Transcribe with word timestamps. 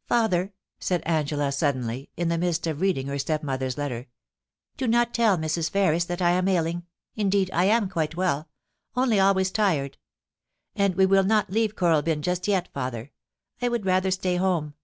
'Father!' 0.08 0.52
said 0.80 1.00
Angela 1.04 1.52
suddenly, 1.52 2.10
in 2.16 2.26
the 2.28 2.38
midst 2.38 2.66
of 2.66 2.80
reading 2.80 3.06
her 3.06 3.20
stepmother's 3.20 3.78
letter, 3.78 4.08
* 4.42 4.76
do 4.78 4.88
not 4.88 5.14
tell 5.14 5.38
Mrs. 5.38 5.70
Ferris 5.70 6.04
that 6.06 6.20
I 6.20 6.30
am 6.32 6.48
ailing— 6.48 6.86
indeed, 7.14 7.52
I 7.52 7.66
am 7.66 7.88
quite 7.88 8.16
well— 8.16 8.48
only 8.96 9.20
always 9.20 9.52
tired. 9.52 9.96
And 10.74 10.96
we 10.96 11.06
will 11.06 11.22
not 11.22 11.50
leave 11.50 11.76
Kooralbyn 11.76 12.22
just 12.22 12.48
yet, 12.48 12.68
father— 12.74 13.12
I 13.62 13.68
would 13.68 13.86
rather 13.86 14.10
stay 14.10 14.34
at 14.34 14.40
home. 14.40 14.74